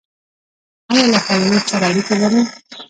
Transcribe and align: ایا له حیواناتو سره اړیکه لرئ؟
ایا 0.91 1.05
له 1.11 1.19
حیواناتو 1.25 1.69
سره 1.71 1.85
اړیکه 1.89 2.13
لرئ؟ 2.21 2.41